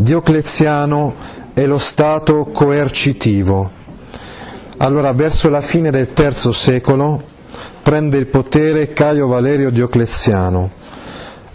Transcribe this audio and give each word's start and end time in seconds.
Diocleziano 0.00 1.14
e 1.52 1.66
lo 1.66 1.76
Stato 1.76 2.46
coercitivo. 2.46 3.70
Allora, 4.78 5.12
verso 5.12 5.50
la 5.50 5.60
fine 5.60 5.90
del 5.90 6.08
III 6.16 6.54
secolo 6.54 7.22
prende 7.82 8.16
il 8.16 8.24
potere 8.24 8.94
Caio 8.94 9.26
Valerio 9.26 9.68
Diocleziano 9.68 10.70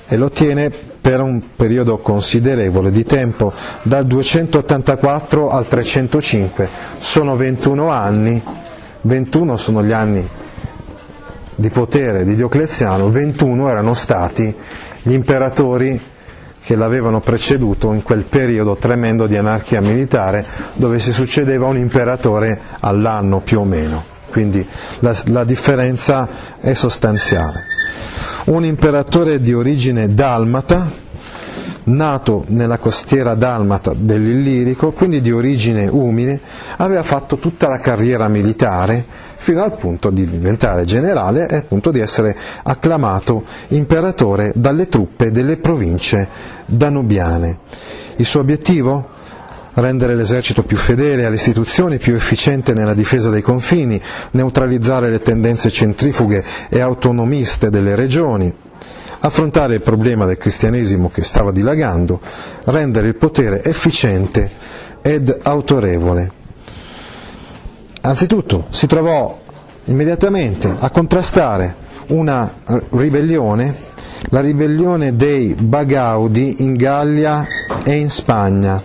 e 0.07 0.15
lo 0.15 0.29
tiene 0.29 0.69
per 0.69 1.21
un 1.21 1.41
periodo 1.55 1.97
considerevole 1.97 2.91
di 2.91 3.03
tempo, 3.03 3.51
dal 3.81 4.05
284 4.05 5.49
al 5.49 5.67
305. 5.67 6.69
Sono 6.99 7.35
21 7.35 7.89
anni, 7.89 8.43
21 9.01 9.57
sono 9.57 9.83
gli 9.83 9.91
anni 9.91 10.29
di 11.55 11.69
potere 11.71 12.23
di 12.23 12.35
Diocleziano, 12.35 13.09
21 13.09 13.69
erano 13.69 13.95
stati 13.95 14.55
gli 15.01 15.13
imperatori 15.13 16.13
che 16.65 16.75
l'avevano 16.75 17.19
preceduto 17.19 17.93
in 17.93 18.01
quel 18.01 18.23
periodo 18.23 18.75
tremendo 18.75 19.27
di 19.27 19.37
anarchia 19.37 19.81
militare 19.81 20.43
dove 20.73 20.97
si 20.97 21.11
succedeva 21.11 21.67
un 21.67 21.77
imperatore 21.77 22.59
all'anno 22.79 23.39
più 23.39 23.59
o 23.59 23.65
meno, 23.65 24.03
quindi 24.31 24.65
la, 24.99 25.15
la 25.25 25.43
differenza 25.43 26.27
è 26.59 26.73
sostanziale. 26.73 27.65
Un 28.45 28.65
imperatore 28.65 29.39
di 29.39 29.53
origine 29.53 30.11
dalmata, 30.15 30.89
nato 31.83 32.45
nella 32.47 32.79
costiera 32.79 33.35
dalmata 33.35 33.93
dell'Illirico, 33.95 34.91
quindi 34.91 35.21
di 35.21 35.31
origine 35.31 35.87
umile, 35.87 36.39
aveva 36.77 37.03
fatto 37.03 37.37
tutta 37.37 37.67
la 37.67 37.77
carriera 37.77 38.27
militare 38.27 39.05
fino 39.45 39.61
al 39.61 39.77
punto 39.77 40.09
di 40.09 40.27
diventare 40.27 40.85
generale 40.85 41.47
e 41.47 41.57
appunto 41.57 41.91
di 41.91 41.99
essere 41.99 42.35
acclamato 42.63 43.45
imperatore 43.67 44.51
dalle 44.55 44.87
truppe 44.87 45.29
delle 45.29 45.57
province 45.57 46.27
danubiane. 46.65 47.59
Il 48.15 48.25
suo 48.25 48.39
obiettivo? 48.39 49.13
rendere 49.75 50.15
l'esercito 50.15 50.63
più 50.63 50.77
fedele 50.77 51.25
alle 51.25 51.35
istituzioni, 51.35 51.97
più 51.97 52.15
efficiente 52.15 52.73
nella 52.73 52.93
difesa 52.93 53.29
dei 53.29 53.41
confini, 53.41 54.01
neutralizzare 54.31 55.09
le 55.09 55.21
tendenze 55.21 55.69
centrifughe 55.69 56.41
e 56.69 56.79
autonomiste 56.79 57.69
delle 57.69 57.93
regioni, 57.93 58.49
affrontare 59.19 59.75
il 59.75 59.81
problema 59.81 60.25
del 60.25 60.37
cristianesimo 60.37 61.11
che 61.11 61.21
stava 61.23 61.51
dilagando, 61.51 62.21
rendere 62.67 63.07
il 63.07 63.15
potere 63.15 63.61
efficiente 63.65 64.49
ed 65.01 65.39
autorevole. 65.43 66.44
Anzitutto 68.05 68.67
si 68.69 68.85
trovò 68.85 69.35
immediatamente 69.85 70.71
a 70.77 70.91
contrastare 70.91 71.75
una 72.09 72.53
ribellione, 72.91 73.75
la 74.29 74.41
ribellione 74.41 75.15
dei 75.15 75.55
Bagaudi 75.55 76.63
in 76.63 76.73
Gallia 76.73 77.47
e 77.83 77.95
in 77.95 78.11
Spagna. 78.11 78.79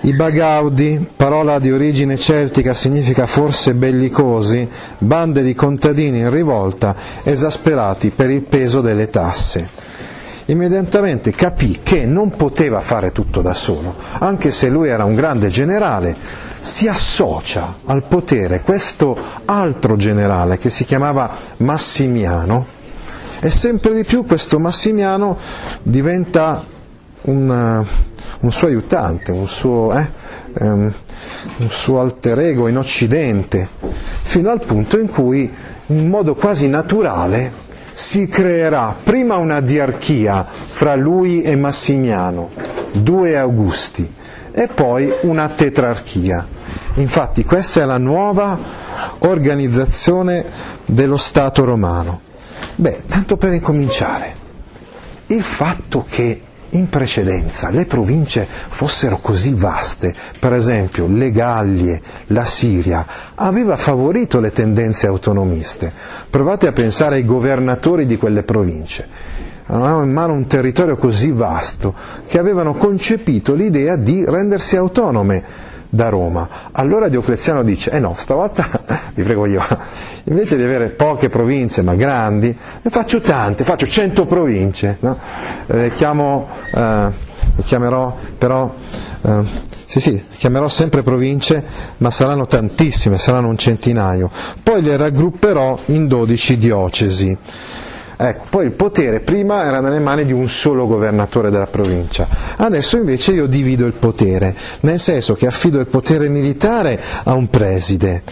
I 0.00 0.14
Bagaudi, 0.14 1.10
parola 1.14 1.60
di 1.60 1.70
origine 1.70 2.16
celtica, 2.16 2.74
significa 2.74 3.28
forse 3.28 3.74
bellicosi, 3.74 4.68
bande 4.98 5.44
di 5.44 5.54
contadini 5.54 6.18
in 6.18 6.30
rivolta, 6.30 6.96
esasperati 7.22 8.10
per 8.10 8.30
il 8.30 8.42
peso 8.42 8.80
delle 8.80 9.10
tasse. 9.10 9.68
Immediatamente 10.46 11.30
capì 11.30 11.78
che 11.84 12.04
non 12.04 12.30
poteva 12.30 12.80
fare 12.80 13.12
tutto 13.12 13.42
da 13.42 13.54
solo, 13.54 13.94
anche 14.18 14.50
se 14.50 14.68
lui 14.68 14.88
era 14.88 15.04
un 15.04 15.14
grande 15.14 15.46
generale, 15.46 16.50
si 16.62 16.86
associa 16.86 17.78
al 17.86 18.04
potere 18.04 18.62
questo 18.62 19.16
altro 19.46 19.96
generale 19.96 20.58
che 20.58 20.70
si 20.70 20.84
chiamava 20.84 21.28
Massimiano. 21.56 22.80
E 23.40 23.50
sempre 23.50 23.92
di 23.92 24.04
più 24.04 24.24
questo 24.24 24.60
Massimiano 24.60 25.36
diventa 25.82 26.64
un, 27.22 27.48
uh, 27.48 28.44
un 28.44 28.52
suo 28.52 28.68
aiutante, 28.68 29.32
un 29.32 29.48
suo, 29.48 29.92
eh, 29.92 30.08
um, 30.60 30.92
un 31.56 31.68
suo 31.68 32.00
alter 32.00 32.38
ego 32.38 32.68
in 32.68 32.78
Occidente, 32.78 33.68
fino 34.22 34.48
al 34.48 34.64
punto 34.64 35.00
in 35.00 35.08
cui 35.08 35.52
in 35.86 36.08
modo 36.08 36.36
quasi 36.36 36.68
naturale 36.68 37.52
si 37.92 38.28
creerà 38.28 38.94
prima 39.02 39.34
una 39.34 39.60
diarchia 39.60 40.46
fra 40.46 40.94
lui 40.94 41.42
e 41.42 41.56
Massimiano, 41.56 42.50
due 42.92 43.36
Augusti, 43.36 44.20
e 44.52 44.68
poi 44.68 45.12
una 45.22 45.48
tetrarchia. 45.48 46.46
Infatti 46.94 47.44
questa 47.44 47.82
è 47.82 47.84
la 47.84 47.98
nuova 47.98 48.56
organizzazione 49.20 50.44
dello 50.84 51.16
Stato 51.16 51.64
romano. 51.64 52.20
Beh, 52.74 53.02
tanto 53.06 53.36
per 53.36 53.52
incominciare, 53.52 54.34
il 55.26 55.42
fatto 55.42 56.04
che 56.08 56.42
in 56.74 56.88
precedenza 56.88 57.68
le 57.68 57.84
province 57.84 58.46
fossero 58.68 59.18
così 59.18 59.52
vaste, 59.52 60.14
per 60.38 60.54
esempio 60.54 61.06
le 61.06 61.30
Gallie, 61.30 62.00
la 62.28 62.44
Siria, 62.44 63.06
aveva 63.34 63.76
favorito 63.76 64.40
le 64.40 64.52
tendenze 64.52 65.06
autonomiste. 65.06 65.92
Provate 66.30 66.66
a 66.66 66.72
pensare 66.72 67.16
ai 67.16 67.26
governatori 67.26 68.06
di 68.06 68.16
quelle 68.16 68.42
province. 68.42 69.06
Avevano 69.72 70.04
in 70.04 70.12
mano 70.12 70.34
un 70.34 70.46
territorio 70.46 70.96
così 70.96 71.30
vasto 71.30 71.94
che 72.26 72.38
avevano 72.38 72.74
concepito 72.74 73.54
l'idea 73.54 73.96
di 73.96 74.24
rendersi 74.26 74.76
autonome 74.76 75.70
da 75.88 76.08
Roma. 76.08 76.48
Allora 76.72 77.08
Diocleziano 77.08 77.62
dice, 77.62 77.90
eh 77.90 77.98
no, 77.98 78.14
stavolta 78.16 78.66
vi 79.14 79.22
prego 79.22 79.44
io, 79.44 79.62
invece 80.24 80.56
di 80.56 80.62
avere 80.62 80.88
poche 80.88 81.28
province 81.28 81.82
ma 81.82 81.94
grandi, 81.94 82.48
ne 82.82 82.90
faccio 82.90 83.20
tante, 83.20 83.62
faccio 83.62 83.86
cento 83.86 84.24
province, 84.24 84.96
no? 85.00 85.18
le, 85.66 85.90
chiamo, 85.92 86.48
eh, 86.74 87.08
chiamerò 87.62 88.16
però, 88.38 88.74
eh, 89.20 89.42
sì 89.84 90.00
sì, 90.00 90.24
chiamerò 90.38 90.66
sempre 90.66 91.02
province, 91.02 91.62
ma 91.98 92.10
saranno 92.10 92.46
tantissime, 92.46 93.18
saranno 93.18 93.48
un 93.48 93.58
centinaio, 93.58 94.30
poi 94.62 94.80
le 94.80 94.96
raggrupperò 94.96 95.78
in 95.86 96.08
dodici 96.08 96.56
diocesi. 96.56 97.36
Ecco, 98.24 98.44
poi 98.50 98.66
il 98.66 98.70
potere 98.70 99.18
prima 99.18 99.64
era 99.64 99.80
nelle 99.80 99.98
mani 99.98 100.24
di 100.24 100.30
un 100.32 100.48
solo 100.48 100.86
governatore 100.86 101.50
della 101.50 101.66
provincia, 101.66 102.28
adesso 102.56 102.96
invece 102.96 103.32
io 103.32 103.46
divido 103.46 103.84
il 103.84 103.94
potere, 103.94 104.54
nel 104.82 105.00
senso 105.00 105.34
che 105.34 105.48
affido 105.48 105.80
il 105.80 105.88
potere 105.88 106.28
militare 106.28 107.00
a 107.24 107.34
un 107.34 107.50
preside, 107.50 108.22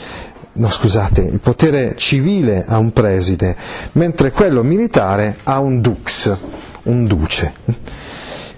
no 0.52 0.70
scusate, 0.70 1.22
il 1.22 1.40
potere 1.40 1.94
civile 1.96 2.64
a 2.68 2.78
un 2.78 2.92
preside, 2.92 3.56
mentre 3.94 4.30
quello 4.30 4.62
militare 4.62 5.38
a 5.42 5.58
un 5.58 5.80
dux, 5.80 6.36
un 6.84 7.04
duce. 7.06 7.52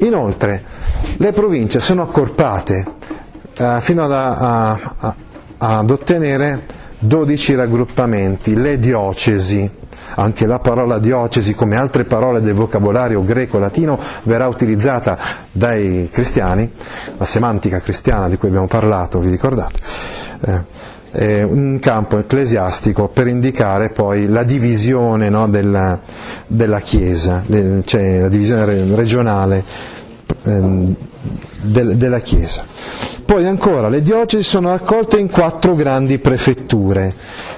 Inoltre, 0.00 0.62
le 1.16 1.32
province 1.32 1.80
sono 1.80 2.02
accorpate 2.02 2.84
eh, 3.56 3.78
fino 3.80 4.04
ad, 4.04 4.12
a, 4.12 4.70
a, 4.98 5.16
ad 5.56 5.90
ottenere 5.90 6.66
12 6.98 7.54
raggruppamenti, 7.54 8.54
le 8.54 8.78
diocesi 8.78 9.80
anche 10.14 10.46
la 10.46 10.58
parola 10.58 10.98
diocesi, 10.98 11.54
come 11.54 11.76
altre 11.76 12.04
parole 12.04 12.40
del 12.40 12.54
vocabolario 12.54 13.22
greco-latino, 13.22 13.98
verrà 14.24 14.48
utilizzata 14.48 15.18
dai 15.50 16.08
cristiani, 16.12 16.70
la 17.16 17.24
semantica 17.24 17.80
cristiana 17.80 18.28
di 18.28 18.36
cui 18.36 18.48
abbiamo 18.48 18.66
parlato, 18.66 19.18
vi 19.18 19.30
ricordate? 19.30 19.80
Eh, 21.14 21.42
un 21.42 21.78
campo 21.78 22.18
ecclesiastico 22.18 23.08
per 23.08 23.26
indicare 23.26 23.90
poi 23.90 24.28
la 24.28 24.44
divisione 24.44 25.28
no, 25.28 25.46
della, 25.46 26.00
della, 26.46 26.80
Chiesa, 26.80 27.44
cioè 27.84 28.20
la 28.20 28.28
divisione 28.28 28.94
regionale 28.94 29.62
eh, 30.42 30.94
del, 31.60 31.96
della 31.96 32.20
Chiesa. 32.20 32.64
Poi 33.24 33.46
ancora 33.46 33.88
le 33.88 34.02
diocesi 34.02 34.42
sono 34.42 34.70
raccolte 34.70 35.18
in 35.18 35.30
quattro 35.30 35.74
grandi 35.74 36.18
prefetture. 36.18 37.14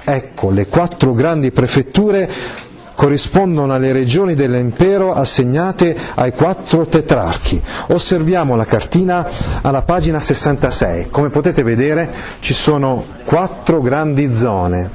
Ecco, 0.07 0.51
le 0.51 0.67
quattro 0.67 1.13
grandi 1.13 1.51
prefetture 1.51 2.29
corrispondono 2.93 3.73
alle 3.73 3.91
regioni 3.91 4.35
dell'impero 4.35 5.13
assegnate 5.13 5.95
ai 6.15 6.31
quattro 6.31 6.85
tetrarchi. 6.85 7.61
Osserviamo 7.87 8.55
la 8.55 8.65
cartina 8.65 9.27
alla 9.61 9.81
pagina 9.81 10.19
66. 10.19 11.09
Come 11.09 11.29
potete 11.29 11.63
vedere 11.63 12.09
ci 12.39 12.53
sono 12.53 13.03
quattro 13.25 13.81
grandi 13.81 14.33
zone. 14.33 14.89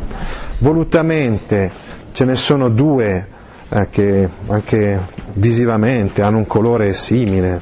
Volutamente 0.58 1.70
ce 2.12 2.24
ne 2.24 2.34
sono 2.34 2.68
due 2.68 3.26
eh, 3.68 3.88
che 3.90 4.28
anche 4.48 5.00
visivamente 5.34 6.22
hanno 6.22 6.38
un 6.38 6.46
colore 6.46 6.92
simile, 6.92 7.60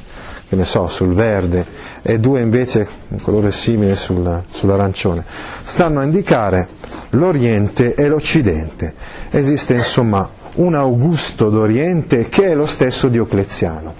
che 0.49 0.55
ne 0.55 0.65
so, 0.65 0.87
sul 0.87 1.13
verde, 1.13 1.63
e 2.01 2.17
due 2.17 2.41
invece 2.41 2.87
un 3.09 3.21
colore 3.21 3.51
simile 3.51 3.95
sul, 3.95 4.41
sull'arancione. 4.49 5.23
Stanno 5.61 5.99
a 5.99 6.03
indicare 6.03 6.67
l'Oriente 7.11 7.93
e 7.93 8.07
l'Occidente. 8.07 8.95
Esiste 9.29 9.75
insomma 9.75 10.27
un 10.55 10.73
Augusto 10.73 11.49
d'Oriente 11.49 12.29
che 12.29 12.45
è 12.45 12.55
lo 12.55 12.65
stesso 12.65 13.09
Diocleziano. 13.09 13.93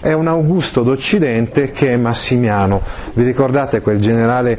È 0.00 0.12
un 0.12 0.28
Augusto 0.28 0.82
d'Occidente 0.82 1.72
che 1.72 1.92
è 1.92 1.96
Massimiano. 1.96 2.80
Vi 3.14 3.24
ricordate 3.24 3.80
quel 3.80 3.98
generale 3.98 4.58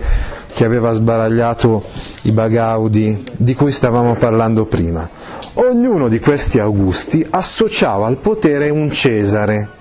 che 0.54 0.66
aveva 0.66 0.92
sbaragliato 0.92 1.86
i 2.24 2.32
Bagaudi 2.32 3.24
di 3.38 3.56
cui 3.56 3.72
stavamo 3.72 4.16
parlando 4.16 4.66
prima? 4.66 5.10
Ognuno 5.54 6.10
di 6.10 6.20
questi 6.20 6.60
Augusti 6.60 7.26
associava 7.30 8.06
al 8.06 8.18
potere 8.18 8.70
un 8.70 8.92
Cesare. 8.92 9.77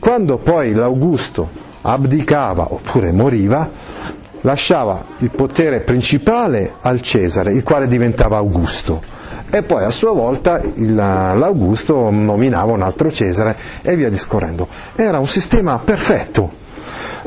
Quando 0.00 0.38
poi 0.38 0.72
l'Augusto 0.72 1.48
abdicava 1.82 2.72
oppure 2.72 3.12
moriva, 3.12 3.70
lasciava 4.40 5.04
il 5.18 5.30
potere 5.30 5.80
principale 5.80 6.72
al 6.80 7.02
Cesare, 7.02 7.52
il 7.52 7.62
quale 7.62 7.86
diventava 7.86 8.38
Augusto, 8.38 9.02
e 9.50 9.62
poi 9.62 9.84
a 9.84 9.90
sua 9.90 10.12
volta 10.12 10.58
il, 10.74 10.94
l'Augusto 10.94 12.10
nominava 12.10 12.72
un 12.72 12.82
altro 12.82 13.12
Cesare 13.12 13.56
e 13.82 13.94
via 13.94 14.08
discorrendo. 14.08 14.66
Era 14.96 15.18
un 15.18 15.28
sistema 15.28 15.78
perfetto 15.78 16.50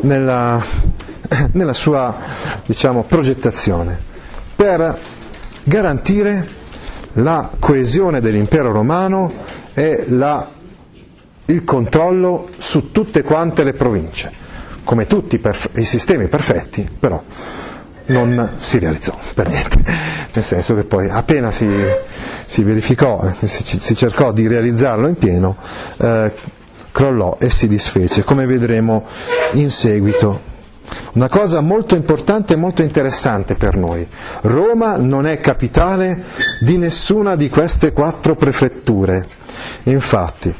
nella, 0.01 0.59
nella 1.53 1.73
sua 1.73 2.15
diciamo, 2.65 3.03
progettazione 3.03 3.95
per 4.55 4.97
garantire 5.63 6.61
la 7.13 7.49
coesione 7.59 8.19
dell'impero 8.19 8.71
romano 8.71 9.31
e 9.73 10.05
la, 10.07 10.47
il 11.45 11.63
controllo 11.63 12.49
su 12.57 12.91
tutte 12.91 13.23
quante 13.23 13.63
le 13.63 13.73
province 13.73 14.43
come 14.83 15.07
tutti 15.07 15.41
i 15.75 15.83
sistemi 15.83 16.27
perfetti, 16.27 16.87
però 16.99 17.21
non 18.05 18.55
si 18.57 18.79
realizzò 18.79 19.17
per 19.33 19.47
niente, 19.47 19.79
nel 20.33 20.43
senso 20.43 20.75
che 20.75 20.83
poi 20.83 21.09
appena 21.09 21.51
si, 21.51 21.69
si 22.45 22.63
verificò, 22.63 23.23
eh, 23.23 23.47
si, 23.47 23.79
si, 23.79 23.95
cercò 23.95 24.31
di 24.31 24.47
realizzarlo 24.47 25.07
in 25.07 25.15
pieno, 25.15 25.55
eh, 25.97 26.31
crollò 26.91 27.37
e 27.39 27.49
si 27.49 27.67
disfece, 27.67 28.23
come 28.23 28.45
vedremo 28.45 29.05
in 29.53 29.69
seguito. 29.69 30.51
Una 31.13 31.29
cosa 31.29 31.61
molto 31.61 31.95
importante 31.95 32.53
e 32.53 32.55
molto 32.55 32.81
interessante 32.81 33.55
per 33.55 33.77
noi. 33.77 34.05
Roma 34.41 34.97
non 34.97 35.25
è 35.25 35.39
capitale 35.39 36.23
di 36.59 36.77
nessuna 36.77 37.35
di 37.35 37.49
queste 37.49 37.93
quattro 37.93 38.35
prefetture. 38.35 39.27
Infatti 39.83 40.53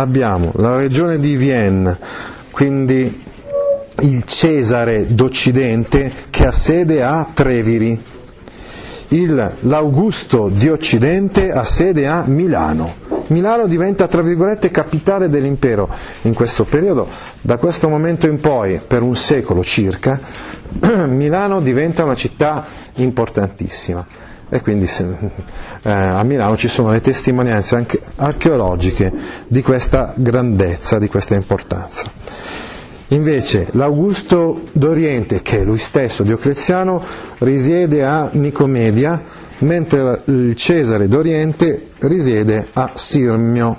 abbiamo 0.00 0.52
la 0.56 0.76
regione 0.76 1.18
di 1.18 1.36
Vienne, 1.36 1.98
quindi 2.50 3.24
il 4.00 4.24
Cesare 4.24 5.12
d'Occidente 5.12 6.12
che 6.30 6.46
ha 6.46 6.52
sede 6.52 7.02
a 7.02 7.26
Treviri, 7.32 8.00
il, 9.08 9.56
l'Augusto 9.60 10.48
di 10.48 10.68
Occidente 10.68 11.50
ha 11.50 11.64
sede 11.64 12.06
a 12.06 12.24
Milano. 12.26 13.06
Milano 13.28 13.66
diventa, 13.66 14.06
tra 14.06 14.22
virgolette, 14.22 14.70
capitale 14.70 15.28
dell'impero 15.28 15.88
in 16.22 16.32
questo 16.32 16.64
periodo. 16.64 17.08
Da 17.40 17.58
questo 17.58 17.88
momento 17.88 18.26
in 18.26 18.38
poi, 18.40 18.80
per 18.86 19.02
un 19.02 19.16
secolo 19.16 19.62
circa, 19.64 20.20
Milano 21.06 21.60
diventa 21.60 22.04
una 22.04 22.14
città 22.14 22.66
importantissima. 22.94 24.06
E 24.50 24.60
quindi 24.62 24.86
se, 24.86 25.06
eh, 25.82 25.90
a 25.90 26.22
Milano 26.22 26.56
ci 26.56 26.68
sono 26.68 26.90
le 26.90 27.00
testimonianze 27.00 27.76
anche 27.76 28.00
archeologiche 28.16 29.12
di 29.46 29.62
questa 29.62 30.14
grandezza, 30.16 30.98
di 30.98 31.08
questa 31.08 31.34
importanza. 31.34 32.10
Invece 33.08 33.68
l'Augusto 33.72 34.64
d'Oriente, 34.72 35.40
che 35.42 35.60
è 35.60 35.64
lui 35.64 35.78
stesso 35.78 36.22
Diocleziano, 36.22 37.02
risiede 37.38 38.04
a 38.04 38.28
Nicomedia, 38.32 39.22
mentre 39.60 40.22
il 40.26 40.54
Cesare 40.54 41.08
d'Oriente 41.08 41.88
risiede 42.00 42.68
a 42.74 42.90
Sirmio, 42.94 43.78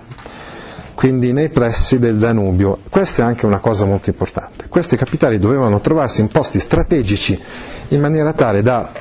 quindi 0.95 1.31
nei 1.31 1.49
pressi 1.49 1.99
del 1.99 2.17
Danubio. 2.17 2.79
Questa 2.89 3.23
è 3.23 3.25
anche 3.25 3.45
una 3.45 3.59
cosa 3.59 3.85
molto 3.85 4.09
importante. 4.09 4.67
Queste 4.67 4.97
capitali 4.97 5.37
dovevano 5.37 5.79
trovarsi 5.79 6.21
in 6.21 6.27
posti 6.27 6.59
strategici 6.59 7.39
in 7.89 8.01
maniera 8.01 8.33
tale 8.33 8.61
da 8.61 8.91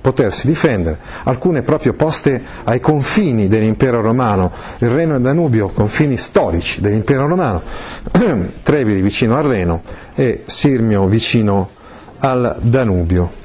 potersi 0.00 0.46
difendere, 0.46 0.98
alcune 1.24 1.62
proprio 1.62 1.94
poste 1.94 2.42
ai 2.64 2.80
confini 2.80 3.48
dell'impero 3.48 4.00
romano, 4.00 4.50
il 4.78 4.88
Reno 4.88 5.16
e 5.16 5.20
Danubio, 5.20 5.68
confini 5.68 6.16
storici 6.16 6.80
dell'impero 6.80 7.26
romano, 7.26 7.62
Treviri 8.62 9.02
vicino 9.02 9.36
al 9.36 9.44
Reno 9.44 9.82
e 10.14 10.42
Sirmio 10.46 11.06
vicino 11.06 11.70
al 12.18 12.56
Danubio. 12.60 13.38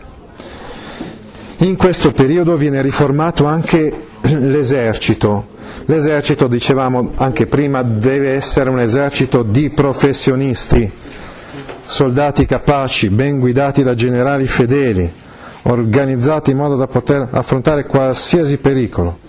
In 1.57 1.77
questo 1.77 2.11
periodo 2.11 2.57
viene 2.57 2.81
riformato 2.81 3.45
anche 3.45 3.93
l'esercito. 4.21 5.53
L'esercito, 5.85 6.47
dicevamo 6.47 7.11
anche 7.15 7.47
prima, 7.47 7.81
deve 7.83 8.31
essere 8.31 8.69
un 8.69 8.79
esercito 8.79 9.43
di 9.43 9.69
professionisti, 9.69 10.89
soldati 11.85 12.45
capaci, 12.45 13.09
ben 13.09 13.39
guidati 13.39 13.83
da 13.83 13.93
generali 13.93 14.47
fedeli, 14.47 15.11
organizzati 15.67 16.51
in 16.51 16.57
modo 16.57 16.75
da 16.75 16.87
poter 16.87 17.27
affrontare 17.31 17.85
qualsiasi 17.85 18.57
pericolo. 18.57 19.19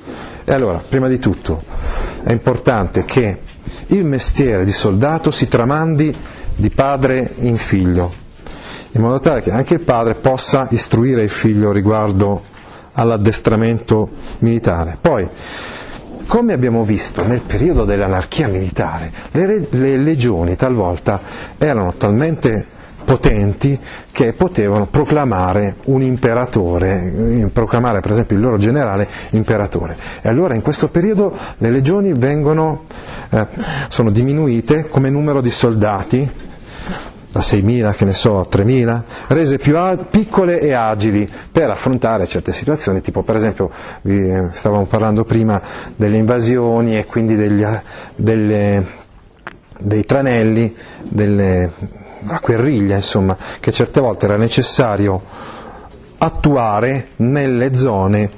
E 0.44 0.52
allora, 0.52 0.82
prima 0.86 1.08
di 1.08 1.18
tutto, 1.18 1.62
è 2.22 2.32
importante 2.32 3.04
che 3.04 3.40
il 3.88 4.04
mestiere 4.04 4.64
di 4.64 4.72
soldato 4.72 5.30
si 5.30 5.48
tramandi 5.48 6.14
di 6.54 6.70
padre 6.70 7.32
in 7.38 7.56
figlio, 7.56 8.12
in 8.92 9.00
modo 9.00 9.20
tale 9.20 9.42
che 9.42 9.50
anche 9.50 9.74
il 9.74 9.80
padre 9.80 10.14
possa 10.14 10.66
istruire 10.70 11.22
il 11.22 11.30
figlio 11.30 11.72
riguardo 11.72 12.42
all'addestramento 12.92 14.10
militare. 14.38 14.98
Poi, 15.00 15.28
come 16.26 16.52
abbiamo 16.52 16.84
visto 16.84 17.24
nel 17.24 17.42
periodo 17.42 17.84
dell'anarchia 17.84 18.48
militare, 18.48 19.12
le, 19.32 19.66
le 19.70 19.96
legioni 19.96 20.56
talvolta 20.56 21.20
erano 21.58 21.94
talmente 21.94 22.74
potenti 23.06 23.78
che 24.12 24.34
potevano 24.34 24.86
proclamare 24.86 25.76
un 25.86 26.02
imperatore, 26.02 27.40
eh, 27.40 27.48
proclamare 27.50 28.00
per 28.00 28.10
esempio 28.10 28.36
il 28.36 28.42
loro 28.42 28.58
generale 28.58 29.08
imperatore. 29.30 29.96
E 30.20 30.28
allora 30.28 30.54
in 30.54 30.60
questo 30.60 30.88
periodo 30.88 31.34
le 31.58 31.70
legioni 31.70 32.12
vengono, 32.12 32.84
eh, 33.30 33.46
sono 33.88 34.10
diminuite 34.10 34.88
come 34.90 35.08
numero 35.08 35.40
di 35.40 35.50
soldati, 35.50 36.30
da 37.30 37.40
6.000 37.40 37.94
che 37.94 38.04
ne 38.06 38.12
so, 38.12 38.40
a 38.40 38.46
3.000, 38.50 39.02
rese 39.28 39.58
più 39.58 39.76
a- 39.76 39.96
piccole 39.96 40.58
e 40.58 40.72
agili 40.72 41.28
per 41.52 41.70
affrontare 41.70 42.26
certe 42.26 42.52
situazioni, 42.52 43.00
tipo 43.02 43.22
per 43.22 43.36
esempio 43.36 43.70
vi 44.02 44.26
stavamo 44.50 44.86
parlando 44.86 45.24
prima 45.24 45.60
delle 45.94 46.16
invasioni 46.16 46.96
e 46.98 47.04
quindi 47.04 47.36
degli, 47.36 47.64
delle, 48.16 48.86
dei 49.78 50.04
tranelli, 50.04 50.74
delle, 51.02 51.72
una 52.22 52.40
guerriglia, 52.42 52.96
insomma, 52.96 53.36
che 53.60 53.72
certe 53.72 54.00
volte 54.00 54.26
era 54.26 54.36
necessario 54.36 55.22
attuare 56.18 57.08
nelle 57.16 57.74
zone 57.74 58.30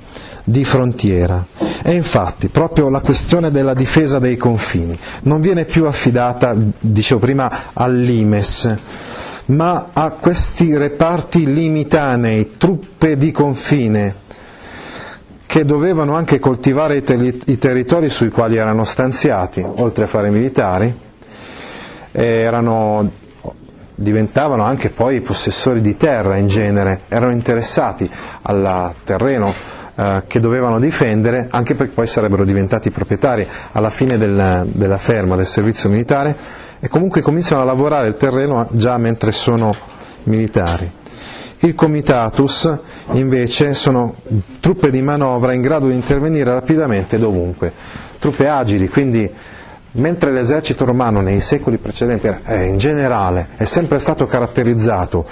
di 0.45 0.65
frontiera. 0.65 1.45
E 1.83 1.93
infatti 1.93 2.49
proprio 2.49 2.89
la 2.89 3.01
questione 3.01 3.51
della 3.51 3.75
difesa 3.75 4.19
dei 4.19 4.37
confini 4.37 4.95
non 5.23 5.41
viene 5.41 5.65
più 5.65 5.87
affidata, 5.87 6.55
dicevo 6.81 7.21
prima, 7.21 7.71
all'Imes, 7.73 8.75
ma 9.47 9.89
a 9.93 10.11
questi 10.11 10.77
reparti 10.77 11.53
limitanei, 11.53 12.57
truppe 12.57 13.17
di 13.17 13.31
confine, 13.31 14.27
che 15.47 15.65
dovevano 15.65 16.15
anche 16.15 16.39
coltivare 16.39 16.97
i, 16.97 17.03
ter- 17.03 17.43
i 17.47 17.57
territori 17.57 18.11
sui 18.11 18.29
quali 18.29 18.57
erano 18.57 18.85
stanziati, 18.85 19.65
oltre 19.65 20.05
a 20.05 20.09
fare 20.09 20.31
militari, 20.31 20.95
erano 22.13 23.11
diventavano 24.01 24.63
anche 24.63 24.91
poi 24.91 25.21
possessori 25.21 25.81
di 25.81 25.97
terra 25.97 26.37
in 26.37 26.47
genere, 26.47 27.01
erano 27.09 27.33
interessati 27.33 28.09
al 28.43 28.95
terreno 29.03 29.53
eh, 29.97 30.23
che 30.29 30.39
dovevano 30.39 30.79
difendere, 30.79 31.49
anche 31.51 31.75
perché 31.75 31.95
poi 31.95 32.07
sarebbero 32.07 32.45
diventati 32.45 32.93
proprietari 32.93 33.45
alla 33.73 33.91
fine 33.91 34.17
del, 34.17 34.69
della 34.71 34.99
ferma, 34.99 35.35
del 35.35 35.47
servizio 35.47 35.89
militare, 35.89 36.37
e 36.79 36.87
comunque 36.87 37.23
cominciano 37.23 37.63
a 37.63 37.65
lavorare 37.65 38.07
il 38.07 38.15
terreno 38.15 38.69
già 38.71 38.97
mentre 38.99 39.33
sono 39.33 39.75
militari. 40.25 40.89
Il 41.61 41.75
Comitatus 41.75 42.79
invece 43.13 43.75
sono 43.75 44.15
truppe 44.61 44.93
di 44.93 45.03
manovra 45.03 45.55
in 45.55 45.61
grado 45.61 45.89
di 45.89 45.95
intervenire 45.95 46.53
rapidamente 46.53 47.19
dovunque, 47.19 47.73
truppe 48.21 48.47
agili, 48.47 48.89
quindi 48.89 49.29
mentre 49.93 50.33
l'esercito 50.33 50.85
romano 50.85 51.21
nei 51.21 51.41
secoli 51.41 51.79
precedenti 51.79 52.27
eh, 52.27 52.65
in 52.65 52.77
generale 52.77 53.49
è 53.57 53.65
sempre 53.65 53.99
stato 53.99 54.27
caratterizzato 54.27 55.25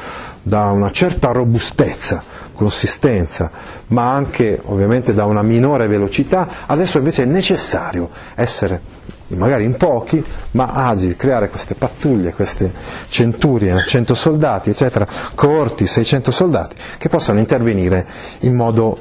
da 0.43 0.71
una 0.71 0.91
certa 0.91 1.33
robustezza, 1.33 2.23
consistenza, 2.55 3.51
ma 3.89 4.13
anche 4.13 4.61
ovviamente 4.67 5.13
da 5.13 5.25
una 5.25 5.43
minore 5.43 5.89
velocità, 5.89 6.49
adesso 6.67 6.99
invece 6.99 7.25
è 7.25 7.27
necessario 7.27 8.09
essere 8.35 8.95
magari 9.29 9.65
in 9.65 9.77
pochi, 9.77 10.25
ma 10.53 10.69
agili, 10.69 11.17
creare 11.17 11.51
queste 11.51 11.75
pattuglie, 11.75 12.33
queste 12.33 12.73
centurie, 13.09 13.83
100 13.85 14.15
soldati, 14.15 14.71
eccetera, 14.71 15.07
coorti, 15.35 15.85
600 15.85 16.31
soldati, 16.31 16.77
che 16.97 17.09
possano 17.09 17.41
intervenire 17.41 18.07
in 18.41 18.55
modo 18.55 18.97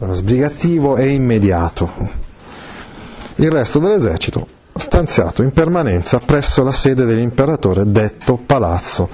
eh, 0.00 0.12
sbrigativo 0.12 0.96
e 0.96 1.10
immediato. 1.10 2.18
Il 3.36 3.50
resto 3.50 3.78
dell'esercito 3.78 4.58
stanziato 4.74 5.42
in 5.42 5.52
permanenza 5.52 6.18
presso 6.18 6.62
la 6.62 6.70
sede 6.70 7.04
dell'imperatore 7.04 7.90
detto 7.90 8.36
palazzo. 8.44 9.08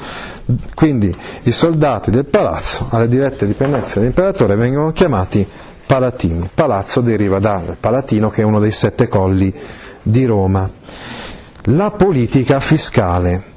Quindi 0.75 1.15
i 1.43 1.51
soldati 1.51 2.11
del 2.11 2.25
palazzo, 2.25 2.87
alle 2.91 3.09
dirette 3.09 3.47
dipendenze 3.47 3.99
dell'imperatore, 3.99 4.55
vengono 4.55 4.93
chiamati 4.93 5.47
palatini. 5.87 6.49
Palazzo 6.53 7.01
deriva 7.01 7.39
dal 7.39 7.77
Palatino 7.79 8.31
che 8.31 8.43
è 8.43 8.45
uno 8.45 8.61
dei 8.61 8.71
sette 8.71 9.09
colli 9.09 9.53
di 10.03 10.25
Roma. 10.25 10.69
La 11.69 11.91
politica 11.91 12.61
fiscale. 12.61 13.55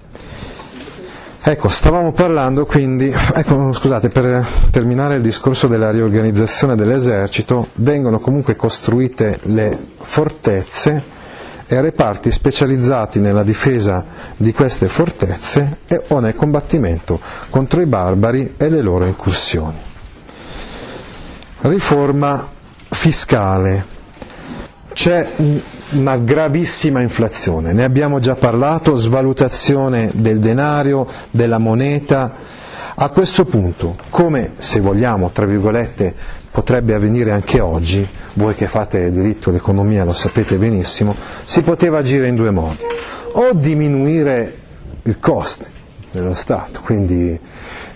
Ecco, 1.41 1.67
stavamo 1.67 2.11
parlando 2.11 2.65
quindi, 2.65 3.13
ecco, 3.33 3.71
scusate, 3.71 4.09
per 4.09 4.45
terminare 4.71 5.15
il 5.15 5.21
discorso 5.21 5.67
della 5.67 5.89
riorganizzazione 5.89 6.75
dell'esercito, 6.75 7.67
vengono 7.75 8.19
comunque 8.19 8.55
costruite 8.55 9.39
le 9.43 9.77
fortezze 9.99 11.17
e 11.71 11.79
reparti 11.81 12.31
specializzati 12.31 13.19
nella 13.19 13.43
difesa 13.43 14.03
di 14.35 14.51
queste 14.53 14.87
fortezze 14.87 15.77
e, 15.87 16.01
o 16.07 16.19
nel 16.19 16.33
combattimento 16.33 17.19
contro 17.51 17.79
i 17.81 17.85
barbari 17.85 18.55
e 18.57 18.69
le 18.69 18.81
loro 18.81 19.05
incursioni. 19.05 19.77
Riforma 21.61 22.49
fiscale. 22.89 23.97
C'è 24.93 25.29
una 25.91 26.17
gravissima 26.17 27.01
inflazione, 27.01 27.71
ne 27.71 27.83
abbiamo 27.83 28.17
già 28.17 28.33
parlato, 28.33 28.95
svalutazione 28.95 30.09
del 30.15 30.39
denario, 30.39 31.05
della 31.29 31.59
moneta. 31.59 32.33
A 33.01 33.09
questo 33.09 33.45
punto, 33.45 33.95
come 34.09 34.53
se 34.57 34.79
vogliamo, 34.81 35.29
tra 35.29 35.45
virgolette, 35.45 36.15
potrebbe 36.51 36.93
avvenire 36.93 37.31
anche 37.31 37.59
oggi, 37.59 38.07
voi 38.33 38.55
che 38.55 38.67
fate 38.67 39.11
diritto 39.11 39.51
d'economia 39.51 40.03
lo 40.03 40.13
sapete 40.13 40.57
benissimo, 40.57 41.15
si 41.43 41.61
poteva 41.61 41.99
agire 41.99 42.27
in 42.27 42.35
due 42.35 42.51
modi, 42.51 42.83
o 43.33 43.53
diminuire 43.53 44.55
il 45.03 45.19
costo 45.19 45.65
dello 46.11 46.33
Stato, 46.33 46.81
quindi 46.81 47.39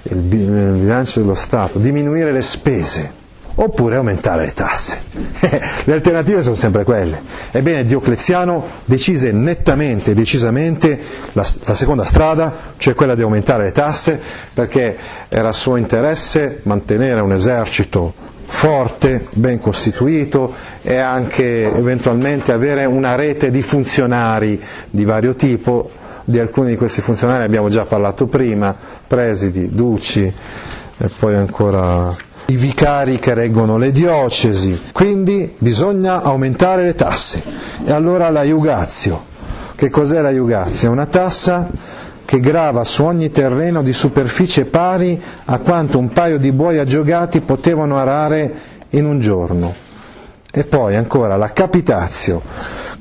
il 0.04 0.16
bilancio 0.16 1.22
dello 1.22 1.34
Stato, 1.34 1.80
diminuire 1.80 2.32
le 2.32 2.42
spese, 2.42 3.22
oppure 3.56 3.96
aumentare 3.96 4.46
le 4.46 4.54
tasse. 4.54 5.02
le 5.84 5.94
alternative 5.94 6.42
sono 6.42 6.56
sempre 6.56 6.84
quelle. 6.84 7.22
Ebbene, 7.52 7.86
Diocleziano 7.86 8.66
decise 8.86 9.32
nettamente, 9.32 10.14
decisamente 10.14 11.00
la, 11.34 11.46
la, 11.64 11.74
seconda 11.74 12.04
strada, 12.04 12.54
cioè 12.78 12.96
quella 12.96 13.16
di 13.16 13.22
aumentare 13.22 13.66
le 13.66 13.72
tasse, 13.72 14.20
perché 14.54 14.98
era 15.30 15.52
suo 15.52 15.76
interesse 15.76 16.62
mantenere 16.64 17.22
un 17.22 17.34
esercito 17.34 18.32
forte, 18.54 19.28
ben 19.34 19.60
costituito 19.60 20.54
e 20.84 20.96
anche 20.96 21.74
eventualmente 21.74 22.52
avere 22.52 22.86
una 22.86 23.16
rete 23.16 23.50
di 23.50 23.64
funzionari 23.64 24.62
di 24.90 25.04
vario 25.04 25.34
tipo, 25.34 25.90
di 26.24 26.40
alcuni 26.40 26.70
di 26.70 26.76
questi 26.78 27.02
funzionari 27.02 27.44
abbiamo 27.44 27.68
già 27.68 27.86
parlato 27.86 28.28
prima, 28.28 28.74
presidi, 29.06 29.74
duci 29.74 30.24
e 30.24 31.10
poi 31.20 31.36
ancora 31.36 32.16
i 32.46 32.56
vicari 32.56 33.18
che 33.18 33.34
reggono 33.34 33.78
le 33.78 33.92
diocesi, 33.92 34.80
quindi 34.94 35.56
bisogna 35.58 36.22
aumentare 36.22 36.84
le 36.84 36.96
tasse. 36.96 37.42
E 37.84 37.92
allora 37.92 38.30
la 38.30 38.44
iugazio, 38.44 39.22
che 39.76 39.90
cos'è 39.90 40.22
la 40.22 40.30
iugazio? 40.30 40.92
Una 40.92 41.08
tassa 41.08 41.68
che 42.34 42.40
grava 42.40 42.84
su 42.84 43.04
ogni 43.04 43.30
terreno 43.30 43.84
di 43.84 43.94
superficie 43.94 44.66
pari 44.66 45.22
a 45.46 45.60
quanto 45.60 46.00
un 46.00 46.08
paio 46.10 46.40
di 46.40 46.52
buoi 46.52 46.80
aggiogati 46.80 47.42
potevano 47.42 47.96
arare 47.96 48.52
in 48.90 49.06
un 49.06 49.20
giorno. 49.20 49.72
E 50.52 50.64
poi 50.64 50.96
ancora 50.96 51.38
la 51.38 51.54
capitazio, 51.54 52.42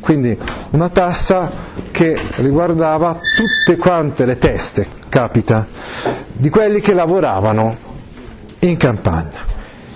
quindi 0.00 0.38
una 0.72 0.90
tassa 0.90 1.50
che 1.90 2.14
riguardava 2.36 3.18
tutte 3.34 3.78
quante 3.78 4.26
le 4.26 4.36
teste, 4.36 4.86
capita, 5.08 5.66
di 6.30 6.50
quelli 6.50 6.80
che 6.80 6.92
lavoravano 6.92 7.74
in 8.58 8.76
campagna. 8.76 9.40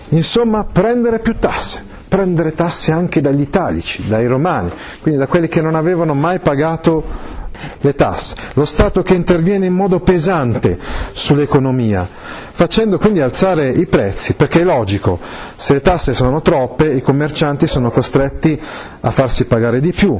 Insomma, 0.08 0.64
prendere 0.64 1.18
più 1.18 1.36
tasse, 1.36 1.84
prendere 2.08 2.54
tasse 2.54 2.90
anche 2.90 3.20
dagli 3.20 3.42
italici, 3.42 4.06
dai 4.06 4.26
romani, 4.26 4.70
quindi 5.02 5.20
da 5.20 5.26
quelli 5.26 5.48
che 5.48 5.60
non 5.60 5.74
avevano 5.74 6.14
mai 6.14 6.38
pagato 6.38 7.34
le 7.80 7.94
tasse, 7.94 8.34
lo 8.54 8.64
Stato 8.64 9.02
che 9.02 9.14
interviene 9.14 9.66
in 9.66 9.74
modo 9.74 10.00
pesante 10.00 10.78
sull'economia, 11.12 12.08
facendo 12.50 12.98
quindi 12.98 13.20
alzare 13.20 13.68
i 13.70 13.86
prezzi, 13.86 14.34
perché 14.34 14.60
è 14.60 14.64
logico, 14.64 15.18
se 15.54 15.74
le 15.74 15.80
tasse 15.80 16.14
sono 16.14 16.42
troppe 16.42 16.92
i 16.92 17.02
commercianti 17.02 17.66
sono 17.66 17.90
costretti 17.90 18.60
a 19.00 19.10
farsi 19.10 19.46
pagare 19.46 19.80
di 19.80 19.92
più, 19.92 20.18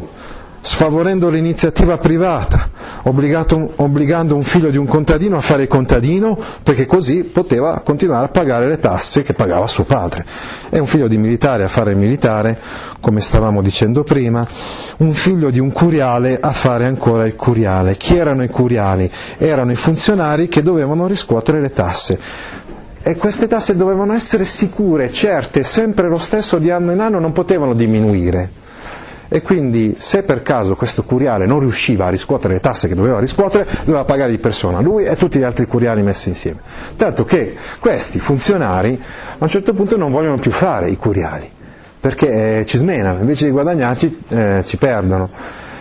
sfavorendo 0.60 1.28
l'iniziativa 1.28 1.98
privata, 1.98 2.65
obbligando 3.08 4.34
un 4.34 4.42
figlio 4.42 4.70
di 4.70 4.76
un 4.76 4.86
contadino 4.86 5.36
a 5.36 5.40
fare 5.40 5.68
contadino 5.68 6.36
perché 6.62 6.86
così 6.86 7.24
poteva 7.24 7.80
continuare 7.84 8.26
a 8.26 8.28
pagare 8.28 8.66
le 8.66 8.80
tasse 8.80 9.22
che 9.22 9.32
pagava 9.32 9.66
suo 9.68 9.84
padre, 9.84 10.24
e 10.70 10.78
un 10.78 10.86
figlio 10.86 11.06
di 11.06 11.16
militare 11.16 11.62
a 11.62 11.68
fare 11.68 11.94
militare, 11.94 12.58
come 13.00 13.20
stavamo 13.20 13.62
dicendo 13.62 14.02
prima, 14.02 14.46
un 14.98 15.12
figlio 15.12 15.50
di 15.50 15.60
un 15.60 15.70
curiale 15.70 16.38
a 16.40 16.50
fare 16.50 16.86
ancora 16.86 17.26
il 17.26 17.36
curiale. 17.36 17.96
Chi 17.96 18.16
erano 18.16 18.42
i 18.42 18.48
curiali? 18.48 19.10
Erano 19.38 19.70
i 19.70 19.76
funzionari 19.76 20.48
che 20.48 20.62
dovevano 20.62 21.06
riscuotere 21.06 21.60
le 21.60 21.70
tasse 21.70 22.18
e 23.02 23.16
queste 23.16 23.46
tasse 23.46 23.76
dovevano 23.76 24.14
essere 24.14 24.44
sicure, 24.44 25.12
certe, 25.12 25.62
sempre 25.62 26.08
lo 26.08 26.18
stesso 26.18 26.58
di 26.58 26.70
anno 26.70 26.90
in 26.90 26.98
anno, 26.98 27.20
non 27.20 27.30
potevano 27.30 27.72
diminuire 27.72 28.64
e 29.28 29.42
quindi 29.42 29.94
se 29.98 30.22
per 30.22 30.42
caso 30.42 30.76
questo 30.76 31.02
curiale 31.02 31.46
non 31.46 31.60
riusciva 31.60 32.06
a 32.06 32.10
riscuotere 32.10 32.54
le 32.54 32.60
tasse 32.60 32.88
che 32.88 32.94
doveva 32.94 33.18
riscuotere, 33.18 33.66
doveva 33.84 34.04
pagare 34.04 34.30
di 34.30 34.38
persona, 34.38 34.80
lui 34.80 35.04
e 35.04 35.16
tutti 35.16 35.38
gli 35.38 35.42
altri 35.42 35.66
curiali 35.66 36.02
messi 36.02 36.28
insieme. 36.28 36.60
Tanto 36.96 37.24
che 37.24 37.56
questi 37.78 38.18
funzionari 38.18 39.00
a 39.38 39.44
un 39.44 39.48
certo 39.48 39.74
punto 39.74 39.96
non 39.96 40.10
vogliono 40.10 40.36
più 40.36 40.50
fare 40.50 40.88
i 40.88 40.96
curiali, 40.96 41.50
perché 42.00 42.60
eh, 42.60 42.66
ci 42.66 42.78
smenano, 42.78 43.20
invece 43.20 43.46
di 43.46 43.50
guadagnarci 43.50 44.22
eh, 44.28 44.62
ci 44.64 44.76
perdono. 44.76 45.30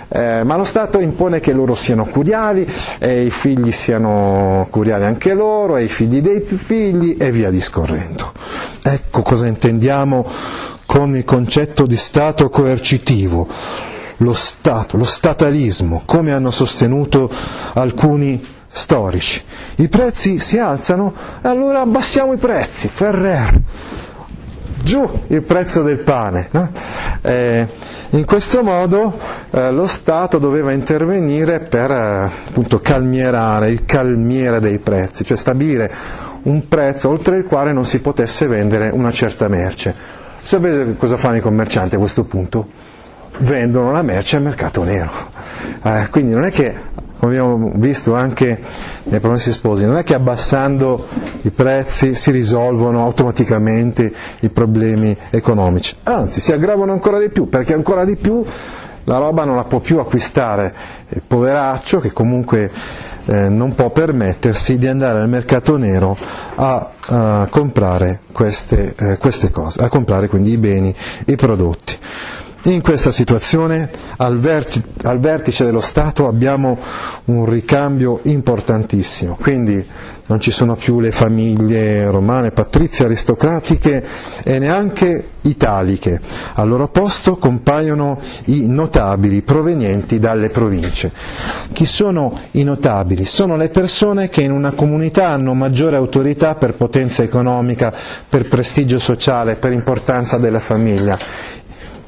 Eh, 0.07 0.43
ma 0.43 0.55
lo 0.55 0.63
Stato 0.63 0.99
impone 0.99 1.39
che 1.39 1.51
loro 1.51 1.73
siano 1.73 2.05
curiali 2.05 2.65
e 2.99 3.25
i 3.25 3.31
figli 3.31 3.71
siano 3.71 4.67
curiali 4.69 5.03
anche 5.03 5.33
loro 5.33 5.77
e 5.77 5.83
i 5.83 5.87
figli 5.87 6.21
dei 6.21 6.41
più 6.41 6.57
figli 6.57 7.17
e 7.19 7.31
via 7.31 7.49
discorrendo. 7.49 8.31
Ecco 8.83 9.23
cosa 9.23 9.47
intendiamo 9.47 10.25
con 10.95 11.13
il 11.13 11.25
concetto 11.25 11.85
di 11.85 11.97
Stato 11.97 12.49
coercitivo, 12.49 13.49
lo 14.19 14.31
Stato, 14.31 14.95
lo 14.95 15.03
statalismo, 15.03 16.03
come 16.05 16.31
hanno 16.31 16.51
sostenuto 16.51 17.29
alcuni 17.73 18.41
storici. 18.65 19.43
I 19.75 19.89
prezzi 19.89 20.39
si 20.39 20.57
alzano, 20.57 21.13
allora 21.41 21.81
abbassiamo 21.81 22.31
i 22.31 22.37
prezzi, 22.37 22.87
Ferrer, 22.87 23.59
giù 24.85 25.05
il 25.27 25.41
prezzo 25.41 25.83
del 25.83 25.97
pane. 25.97 26.47
No? 26.51 26.71
Eh, 27.23 27.67
in 28.11 28.23
questo 28.23 28.63
modo 28.63 29.19
eh, 29.51 29.71
lo 29.71 29.87
Stato 29.87 30.37
doveva 30.37 30.71
intervenire 30.71 31.59
per 31.59 31.91
eh, 31.91 32.31
appunto, 32.47 32.79
calmierare 32.79 33.69
il 33.69 33.83
calmiere 33.83 34.61
dei 34.61 34.79
prezzi, 34.79 35.25
cioè 35.25 35.35
stabilire 35.35 35.91
un 36.43 36.65
prezzo 36.69 37.09
oltre 37.09 37.35
il 37.35 37.43
quale 37.43 37.73
non 37.73 37.83
si 37.83 37.99
potesse 37.99 38.47
vendere 38.47 38.91
una 38.93 39.11
certa 39.11 39.49
merce. 39.49 40.23
Sapete 40.45 40.95
cosa 40.95 41.17
fanno 41.17 41.37
i 41.37 41.41
commercianti 41.41 41.95
a 41.95 41.97
questo 41.97 42.23
punto? 42.23 42.67
Vendono 43.39 43.91
la 43.91 44.03
merce 44.03 44.35
al 44.35 44.43
mercato 44.43 44.83
nero. 44.83 45.09
Eh, 45.81 46.07
quindi 46.11 46.33
non 46.33 46.43
è 46.43 46.51
che, 46.51 46.71
come 47.17 47.35
abbiamo 47.35 47.71
visto 47.77 48.13
anche 48.13 48.61
nei 49.05 49.19
promessi 49.19 49.51
sposi, 49.51 49.87
non 49.87 49.97
è 49.97 50.03
che 50.03 50.13
abbassando 50.13 51.07
i 51.41 51.49
prezzi 51.49 52.13
si 52.13 52.29
risolvono 52.29 53.01
automaticamente 53.01 54.13
i 54.41 54.49
problemi 54.49 55.17
economici, 55.31 55.95
anzi 56.03 56.39
si 56.39 56.51
aggravano 56.51 56.91
ancora 56.91 57.17
di 57.17 57.29
più, 57.29 57.49
perché 57.49 57.73
ancora 57.73 58.05
di 58.05 58.15
più 58.15 58.45
la 59.05 59.17
roba 59.17 59.45
non 59.45 59.55
la 59.55 59.63
può 59.63 59.79
più 59.79 59.97
acquistare 59.97 60.71
il 61.09 61.23
poveraccio 61.25 61.99
che 61.99 62.13
comunque 62.13 62.71
eh, 63.25 63.49
non 63.49 63.73
può 63.75 63.89
permettersi 63.89 64.77
di 64.77 64.87
andare 64.87 65.19
al 65.19 65.29
mercato 65.29 65.77
nero 65.77 66.15
a, 66.55 66.91
a 67.07 67.47
comprare 67.49 68.21
queste, 68.31 68.95
eh, 68.97 69.17
queste 69.17 69.51
cose, 69.51 69.81
a 69.81 69.89
comprare 69.89 70.27
quindi 70.27 70.51
i 70.51 70.57
beni, 70.57 70.93
i 71.25 71.35
prodotti. 71.35 71.97
In 72.67 72.81
questa 72.81 73.11
situazione 73.11 73.87
al, 74.17 74.39
vertice, 74.39 74.83
al 75.03 75.19
vertice 75.19 75.65
dello 75.65 75.81
Stato 75.81 76.27
abbiamo 76.27 76.79
un 77.25 77.45
ricambio 77.45 78.21
importantissimo, 78.23 79.37
quindi 79.39 79.85
non 80.25 80.39
ci 80.39 80.49
sono 80.49 80.73
più 80.75 80.99
le 80.99 81.11
famiglie 81.11 82.09
romane, 82.09 82.49
patrizie, 82.49 83.05
aristocratiche 83.05 84.03
e 84.43 84.57
neanche 84.57 85.27
italiche. 85.41 86.19
Al 86.55 86.67
loro 86.67 86.87
posto 86.87 87.35
compaiono 87.37 88.19
i 88.45 88.67
notabili 88.67 89.43
provenienti 89.43 90.17
dalle 90.17 90.49
province. 90.49 91.11
Chi 91.71 91.85
sono 91.85 92.35
i 92.53 92.63
notabili? 92.63 93.25
Sono 93.25 93.55
le 93.57 93.69
persone 93.69 94.29
che 94.29 94.41
in 94.41 94.51
una 94.51 94.71
comunità 94.71 95.27
hanno 95.27 95.53
maggiore 95.53 95.97
autorità 95.97 96.55
per 96.55 96.73
potenza 96.73 97.21
economica, 97.21 97.93
per 98.27 98.47
prestigio 98.47 98.97
sociale, 98.97 99.55
per 99.55 99.71
importanza 99.71 100.39
della 100.39 100.59
famiglia 100.59 101.15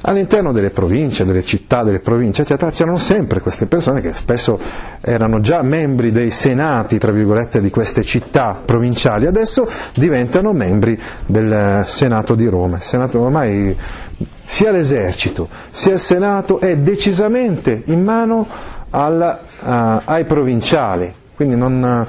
all'interno 0.02 0.52
delle 0.52 0.70
province, 0.70 1.24
delle 1.24 1.44
città, 1.44 1.82
delle 1.82 1.98
province, 2.00 2.42
eccetera, 2.42 2.70
c'erano 2.70 2.98
sempre 2.98 3.40
queste 3.40 3.66
persone 3.66 4.00
che 4.00 4.12
spesso 4.12 4.58
erano 5.00 5.40
già 5.40 5.62
membri 5.62 6.12
dei 6.12 6.30
senati, 6.30 6.98
tra 6.98 7.10
virgolette, 7.10 7.60
di 7.60 7.70
queste 7.70 8.02
città 8.02 8.60
provinciali, 8.64 9.26
adesso 9.26 9.68
diventano 9.94 10.52
membri 10.52 10.98
del 11.26 11.84
Senato 11.86 12.34
di 12.34 12.46
Roma. 12.46 12.76
Il 12.76 12.82
Senato 12.82 13.20
ormai 13.20 13.76
sia 14.44 14.70
l'esercito 14.70 15.48
sia 15.68 15.92
il 15.92 16.00
Senato 16.00 16.58
è 16.58 16.78
decisamente 16.78 17.82
in 17.84 18.02
mano 18.02 18.46
al, 18.90 19.38
uh, 19.60 20.00
ai 20.04 20.24
provinciali, 20.24 21.12
quindi 21.36 21.54
non, 21.54 22.06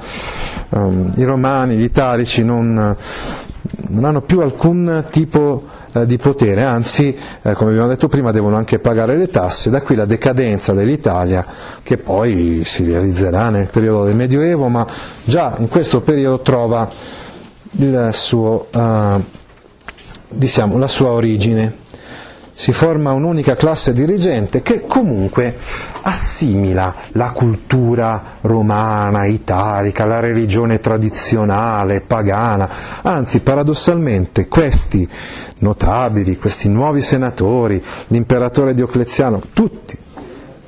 um, 0.70 1.12
i 1.16 1.24
romani, 1.24 1.76
gli 1.76 1.82
italici 1.82 2.42
non, 2.42 2.96
non 3.88 4.04
hanno 4.04 4.22
più 4.22 4.40
alcun 4.40 5.04
tipo 5.10 5.64
di 5.64 5.79
eh, 5.92 6.06
di 6.06 6.16
potere, 6.18 6.62
anzi, 6.62 7.16
eh, 7.42 7.52
come 7.54 7.70
abbiamo 7.70 7.88
detto 7.88 8.08
prima, 8.08 8.30
devono 8.30 8.56
anche 8.56 8.78
pagare 8.78 9.16
le 9.16 9.28
tasse, 9.28 9.70
da 9.70 9.82
qui 9.82 9.96
la 9.96 10.04
decadenza 10.04 10.72
dell'Italia 10.72 11.44
che 11.82 11.96
poi 11.96 12.62
si 12.64 12.84
realizzerà 12.84 13.50
nel 13.50 13.68
periodo 13.68 14.04
del 14.04 14.16
Medioevo, 14.16 14.68
ma 14.68 14.86
già 15.24 15.54
in 15.58 15.68
questo 15.68 16.00
periodo 16.00 16.40
trova 16.40 16.88
suo, 18.12 18.66
uh, 18.72 19.22
diciamo, 20.28 20.78
la 20.78 20.88
sua 20.88 21.10
origine 21.10 21.79
si 22.60 22.72
forma 22.74 23.12
un'unica 23.12 23.56
classe 23.56 23.94
dirigente 23.94 24.60
che 24.60 24.82
comunque 24.86 25.56
assimila 26.02 26.94
la 27.12 27.30
cultura 27.30 28.36
romana, 28.42 29.24
italica, 29.24 30.04
la 30.04 30.20
religione 30.20 30.78
tradizionale, 30.78 32.02
pagana, 32.02 32.68
anzi 33.00 33.40
paradossalmente 33.40 34.46
questi 34.46 35.08
notabili, 35.60 36.36
questi 36.36 36.68
nuovi 36.68 37.00
senatori, 37.00 37.82
l'imperatore 38.08 38.74
Diocleziano, 38.74 39.40
tutti 39.54 39.96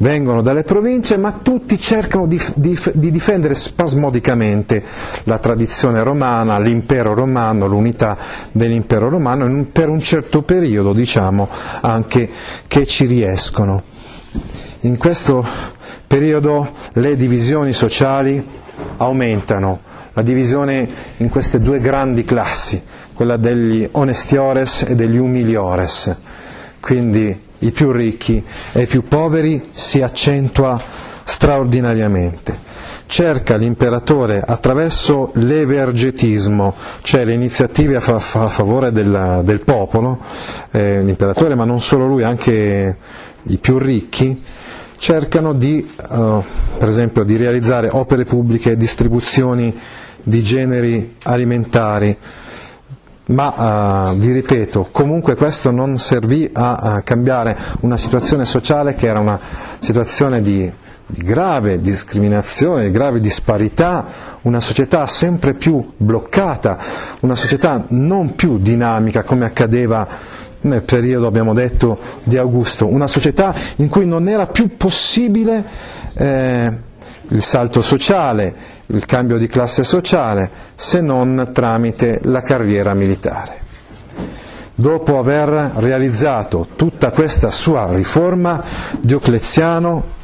vengono 0.03 0.43
dalle 0.43 0.65
province, 0.65 1.17
ma 1.17 1.39
tutti 1.43 1.79
cercano 1.79 2.27
di, 2.27 2.39
di, 2.55 2.79
di, 2.93 3.13
difendere 3.13 3.55
spasmodicamente 3.55 4.83
la 5.25 5.39
tradizione 5.39 6.03
romana, 6.03 6.59
l'impero 6.59 7.15
romano, 7.15 7.67
l'unità 7.67 8.19
dell'impero 8.51 9.09
romano, 9.09 9.67
per 9.71 9.89
un 9.89 10.01
certo 10.01 10.43
periodo 10.43 10.93
diciamo 10.93 11.49
anche 11.81 12.29
che 12.67 12.85
ci 12.85 13.07
riescono. 13.07 13.91
In 14.81 14.99
questo 14.99 15.47
periodo 16.05 16.73
le 16.95 17.15
divisioni 17.15 17.73
sociali 17.73 18.45
aumentano, 18.97 19.81
la 20.15 20.23
divisione 20.23 20.89
in 21.19 21.29
queste 21.29 21.61
due 21.61 21.79
grandi 21.79 22.25
classi, 22.25 22.83
quella 23.15 23.37
degli 23.37 23.89
onestiores 23.93 24.83
e 24.83 24.97
degli 24.97 25.17
umiliores, 25.17 26.17
quindi 26.81 27.51
i 27.63 27.73
più 27.73 27.91
ricchi 27.91 28.43
e 28.73 28.83
i 28.83 28.87
più 28.87 29.07
poveri 29.07 29.69
si 29.71 30.01
accentua 30.03 30.81
straordinariamente. 31.25 32.71
Cerca 33.07 33.57
l'imperatore 33.57 34.41
attraverso 34.45 35.33
l'evergetismo, 35.35 36.75
cioè 37.03 37.25
le 37.25 37.35
iniziative 37.35 37.97
a, 37.97 38.01
fa- 38.01 38.15
a 38.43 38.47
favore 38.47 38.91
del, 38.91 39.43
del 39.45 39.63
popolo, 39.65 40.19
eh, 40.71 41.03
l'imperatore 41.03 41.55
ma 41.55 41.65
non 41.65 41.81
solo 41.81 42.07
lui, 42.07 42.23
anche 42.23 42.97
i 43.45 43.59
più 43.59 43.79
ricchi, 43.79 44.43
cercano 44.97 45.53
di, 45.53 45.87
uh, 46.11 46.43
per 46.79 46.89
esempio, 46.89 47.25
di 47.25 47.37
realizzare 47.37 47.89
opere 47.91 48.25
pubbliche, 48.25 48.77
distribuzioni 48.77 49.77
di 50.23 50.43
generi 50.43 51.17
alimentari, 51.25 52.17
ma 53.27 54.11
uh, 54.11 54.17
vi 54.17 54.33
ripeto, 54.33 54.89
comunque 54.91 55.37
questo 55.37 55.71
non 55.71 55.99
servì 55.99 56.51
a, 56.53 56.75
a, 56.75 57.03
cambiare 57.03 57.57
una 57.81 57.97
situazione 57.97 58.45
sociale 58.45 58.97
che 58.97 59.07
era 59.07 59.21
una 59.21 59.39
situazione 59.79 60.41
di, 60.41 60.71
di 61.07 61.23
grave 61.23 61.79
discriminazione, 61.79 62.87
di 62.87 62.91
grave 62.91 63.21
disparità, 63.21 64.07
una 64.43 64.61
società 64.61 65.07
sempre 65.07 65.55
più 65.55 65.93
bloccata, 65.97 66.79
una 67.21 67.37
società 67.37 67.85
non 67.89 68.35
più 68.35 68.59
dinamica 68.59 69.23
come 69.23 69.45
accadeva 69.45 70.07
nel 70.63 70.83
periodo, 70.83 71.27
abbiamo 71.27 71.55
detto, 71.55 71.99
di 72.25 72.37
Augusto, 72.37 72.87
una 72.87 73.07
società 73.07 73.55
in 73.77 73.89
cui 73.89 74.07
non 74.07 74.29
era 74.29 74.47
più 74.47 74.77
possibile 74.77 75.65
eh, 76.15 76.73
il 77.29 77.43
salto 77.43 77.81
sociale, 77.81 78.55
il 78.93 79.05
cambio 79.07 79.39
di 79.39 79.47
classe 79.47 79.85
sociale, 79.85 80.51
se 80.75 81.01
non 81.01 81.51
tramite 81.53 82.21
la 82.25 82.43
carriera 82.43 82.95
militare. 82.95 83.61
Dopo 84.75 85.19
aver 85.19 85.49
realizzato 85.77 86.69
tutta 86.77 87.11
questa 87.11 87.51
sua 87.51 87.93
riforma, 87.95 88.63
Diocleziano 88.99 90.21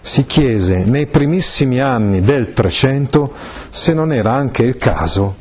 si 0.00 0.24
chiese 0.26 0.84
nei 0.84 1.06
primissimi 1.06 1.80
anni 1.80 2.20
del 2.20 2.52
300 2.52 3.32
se 3.68 3.92
non 3.92 4.12
era 4.12 4.32
anche 4.32 4.62
il 4.62 4.76
caso 4.76 5.36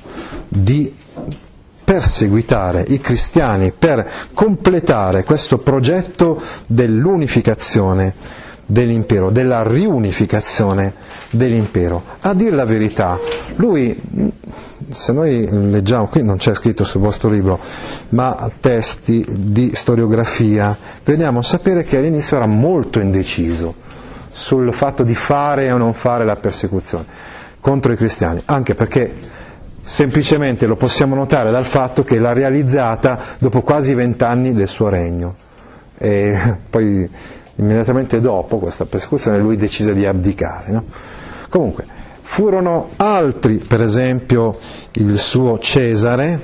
di 0.48 0.92
perseguitare 1.84 2.84
i 2.88 3.00
cristiani 3.00 3.72
per 3.78 4.10
completare 4.34 5.24
questo 5.24 5.60
progetto 5.60 6.42
dell'unificazione 6.66 8.44
dell'impero, 8.66 9.30
della 9.30 9.64
riunificazione 9.64 10.94
dell'impero. 11.30 12.04
A 12.22 12.34
dire 12.34 12.56
la 12.56 12.66
verità, 12.66 13.20
lui, 13.56 14.00
se 14.90 15.14
noi 15.14 15.48
leggiamo, 15.70 16.08
qui 16.08 16.24
non 16.24 16.38
c'è 16.38 16.54
scritto 16.54 16.84
sul 16.84 17.02
vostro 17.02 17.30
libro, 17.30 17.60
ma 18.10 18.36
testi 18.60 19.26
di 19.38 19.72
storiografia, 19.74 20.78
vediamo 21.04 21.42
sapere 21.42 21.84
che 21.84 21.98
all'inizio 21.98 22.38
era 22.38 22.48
molto 22.48 23.00
indeciso 23.00 23.84
sul 24.30 24.74
fatto 24.74 25.04
di 25.04 25.16
fare 25.16 25.72
o 25.72 25.78
non 25.78 25.94
fare 25.94 26.26
la 26.26 26.36
persecuzione 26.36 27.06
contro 27.60 27.92
i 27.92 27.96
cristiani, 27.96 28.42
anche 28.46 28.76
perché 28.76 29.12
semplicemente 29.82 30.66
lo 30.66 30.76
possiamo 30.76 31.16
notare 31.16 31.52
dal 31.52 31.66
fatto 31.66 32.04
che 32.04 32.20
l'ha 32.20 32.34
realizzata 32.34 33.20
dopo 33.40 33.62
quasi 33.62 33.94
vent'anni 33.94 34.54
del 34.54 34.68
suo 34.68 34.90
regno. 34.90 35.36
E 35.98 36.58
poi 36.70 37.10
immediatamente 37.56 38.20
dopo 38.20 38.60
questa 38.60 38.86
persecuzione 38.86 39.38
lui 39.40 39.58
decise 39.58 39.94
di 39.94 40.06
abdicare. 40.06 40.72
No? 40.72 40.84
Comunque, 41.50 41.86
furono 42.22 42.90
altri, 42.98 43.58
per 43.58 43.82
esempio 43.82 44.58
il 44.94 45.18
suo 45.18 45.60
Cesare, 45.60 46.42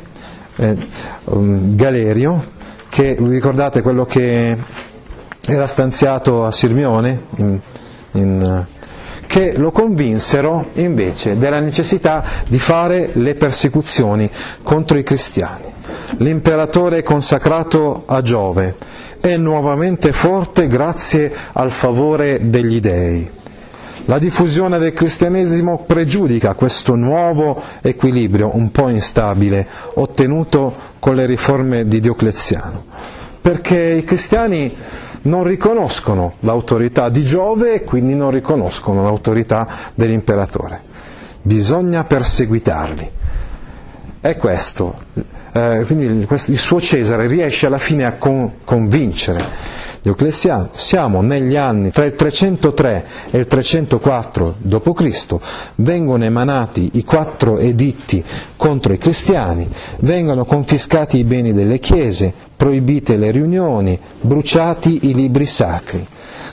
eh, 0.57 0.77
um, 1.25 1.75
Galerio, 1.75 2.59
che 2.89 3.17
vi 3.19 3.29
ricordate 3.29 3.81
quello 3.81 4.05
che 4.05 4.57
era 5.47 5.67
stanziato 5.67 6.45
a 6.45 6.51
Sirmione, 6.51 7.23
in, 7.37 7.59
in, 8.11 8.65
che 9.25 9.57
lo 9.57 9.71
convinsero 9.71 10.69
invece 10.73 11.37
della 11.37 11.59
necessità 11.59 12.23
di 12.47 12.59
fare 12.59 13.09
le 13.13 13.35
persecuzioni 13.35 14.29
contro 14.61 14.97
i 14.97 15.03
cristiani. 15.03 15.69
L'imperatore 16.17 17.01
consacrato 17.01 18.03
a 18.05 18.21
Giove 18.21 18.75
è 19.21 19.37
nuovamente 19.37 20.11
forte 20.11 20.67
grazie 20.67 21.31
al 21.53 21.69
favore 21.69 22.49
degli 22.49 22.79
dei. 22.79 23.29
La 24.05 24.17
diffusione 24.17 24.79
del 24.79 24.93
cristianesimo 24.93 25.83
pregiudica 25.85 26.55
questo 26.55 26.95
nuovo 26.95 27.61
equilibrio 27.81 28.55
un 28.55 28.71
po' 28.71 28.89
instabile 28.89 29.65
ottenuto 29.93 30.75
con 30.97 31.15
le 31.15 31.27
riforme 31.27 31.87
di 31.87 31.99
Diocleziano, 31.99 32.85
perché 33.39 33.79
i 33.79 34.03
cristiani 34.03 34.75
non 35.23 35.43
riconoscono 35.43 36.33
l'autorità 36.39 37.09
di 37.09 37.23
Giove 37.23 37.75
e 37.75 37.83
quindi 37.83 38.15
non 38.15 38.31
riconoscono 38.31 39.03
l'autorità 39.03 39.67
dell'imperatore. 39.93 40.81
Bisogna 41.43 42.03
perseguitarli. 42.03 43.11
È 44.19 44.35
questo 44.35 44.95
eh, 45.51 45.83
quindi 45.85 46.05
il 46.05 46.57
suo 46.57 46.79
Cesare 46.79 47.27
riesce 47.27 47.65
alla 47.65 47.77
fine 47.77 48.05
a 48.05 48.13
con, 48.13 48.53
convincere 48.63 49.79
Diocleziano. 50.01 50.69
Siamo 50.73 51.21
negli 51.21 51.55
anni 51.55 51.91
tra 51.91 52.05
il 52.05 52.15
303 52.15 53.05
e 53.29 53.37
il 53.37 53.45
304 53.45 54.55
d.C., 54.57 55.35
vengono 55.75 56.23
emanati 56.23 56.89
i 56.93 57.03
quattro 57.03 57.59
editti 57.59 58.23
contro 58.57 58.93
i 58.93 58.97
cristiani, 58.97 59.69
vengono 59.99 60.43
confiscati 60.43 61.19
i 61.19 61.23
beni 61.23 61.53
delle 61.53 61.77
chiese, 61.77 62.33
proibite 62.57 63.15
le 63.15 63.29
riunioni, 63.29 63.99
bruciati 64.21 65.07
i 65.07 65.13
libri 65.13 65.45
sacri. 65.45 66.03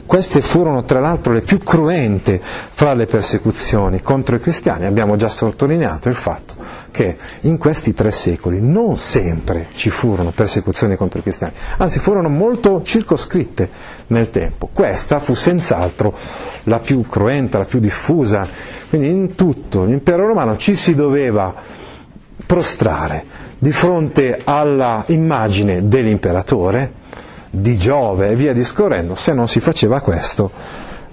Queste 0.05 0.43
furono 0.43 0.85
tra 0.85 1.01
l'altro 1.01 1.33
le 1.33 1.41
più 1.41 1.57
cruente 1.59 2.41
fra 2.43 2.93
le 2.93 3.07
persecuzioni 3.07 4.03
contro 4.03 4.37
i 4.37 4.41
cristiani. 4.41 4.85
Abbiamo 4.85 5.17
già 5.17 5.29
sottolineato 5.29 6.11
il 6.11 6.17
fatto 6.17 6.55
che 6.91 7.17
in 7.43 7.59
questi 7.59 7.95
tre 7.95 8.11
secoli 8.11 8.61
non 8.61 8.99
sempre 8.99 9.69
ci 9.75 9.91
furono 9.91 10.33
persecuzioni 10.33 10.97
contro 10.97 11.19
i 11.19 11.23
cristiani, 11.23 11.55
anzi 11.79 11.99
furono 11.99 12.29
molto 12.29 12.83
circoscritte 12.83 13.69
nel 14.09 14.31
tempo. 14.31 14.69
Questa 14.73 15.21
fu 15.21 15.35
senz'altro 15.35 16.15
la 16.65 16.79
più 16.79 17.07
cruenta, 17.07 17.59
la 17.59 17.65
più 17.65 17.81
diffusa. 17.81 18.47
Quindi 18.89 19.09
in 19.09 19.35
tutto 19.35 19.85
l'impero 19.85 20.27
romano 20.27 20.57
ci 20.57 20.75
si 20.75 20.95
doveva 20.95 21.55
prostrare 22.47 23.25
di 23.59 23.73
fronte 23.73 24.41
alla 24.45 25.05
immagine 25.09 25.89
dell'imperatore, 25.89 26.93
di 27.51 27.77
Giove 27.77 28.29
e 28.29 28.37
via 28.37 28.53
discorrendo, 28.53 29.15
se 29.17 29.33
non 29.33 29.49
si 29.49 29.59
faceva 29.61 30.01
questo 30.01 30.51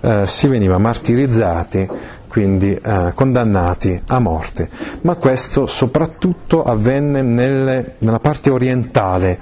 eh, 0.05 0.25
si 0.25 0.47
veniva 0.47 0.77
martirizzati, 0.77 1.89
quindi 2.35 2.69
eh, 2.73 3.13
condannati 3.15 3.97
a 4.07 4.19
morte. 4.19 4.69
Ma 5.03 5.15
questo 5.15 5.67
soprattutto 5.67 6.65
avvenne 6.65 7.21
nelle, 7.21 7.93
nella 7.99 8.19
parte 8.19 8.49
orientale 8.49 9.39